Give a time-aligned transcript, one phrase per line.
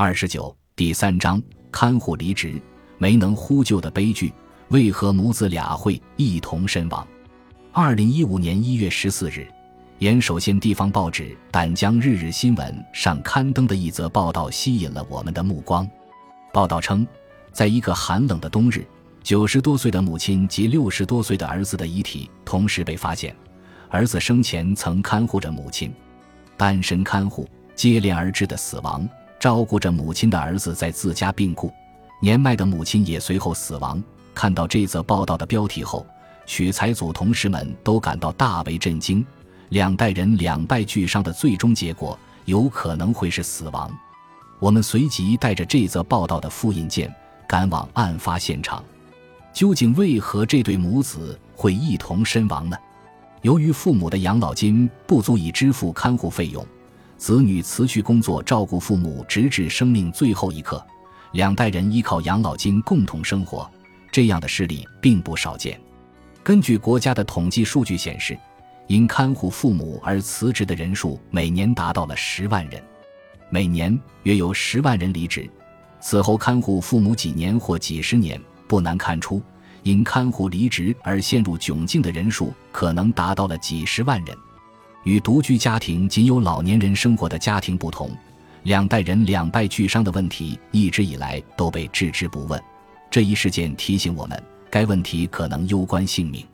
[0.00, 1.42] 二十九第三章
[1.72, 2.62] 看护离职
[2.98, 4.32] 没能呼救的悲剧，
[4.68, 7.04] 为何母子俩会一同身亡？
[7.72, 9.48] 二零一五年一月十四日，
[9.98, 15.84] 岩手县地方报纸胆江日日新闻上刊登的一则报道吸引了我们的目光。
[16.52, 17.04] 报道称，
[17.50, 18.86] 在一个寒冷的冬日，
[19.24, 23.34] 九十多岁的母亲及六十多岁的儿子的遗体同时被发现。
[23.88, 25.92] 儿子生前曾看护着母亲，
[26.56, 29.04] 单身看护接连而至的死亡。
[29.38, 31.72] 照顾着母亲的儿子在自家病故，
[32.20, 34.02] 年迈的母亲也随后死亡。
[34.34, 36.04] 看到这则报道的标题后，
[36.44, 39.24] 取材组同事们都感到大为震惊。
[39.68, 43.90] 两代人两败俱伤的最终结果，有可能会是死亡。
[44.58, 47.14] 我们随即带着这则报道的复印件
[47.46, 48.82] 赶往案发现场。
[49.52, 52.76] 究竟为何这对母子会一同身亡呢？
[53.42, 56.64] 由于父母的养老金不足以支付看护费用。
[57.18, 60.82] 子女辞去工作照顾父母，直至生命最后一刻，
[61.32, 63.68] 两代人依靠养老金共同生活，
[64.12, 65.78] 这样的事例并不少见。
[66.44, 68.38] 根据国家的统计数据显示，
[68.86, 72.80] 因看护父母而辞职的人数每年达到了十万人，
[73.50, 75.50] 每年约有十万人离职，
[76.00, 79.42] 此后看护父母几年或几十年，不难看出，
[79.82, 84.38] 因看护离职而陷入窘境的人数可能达到了几十万人。
[85.08, 88.10] 与独居家庭仅有老年人生活的家庭不同，
[88.64, 92.62] 两代人两败俱伤的问题一直以来都被置之不问。
[93.10, 96.46] 这一事件提醒我们，该问题可能攸关性命。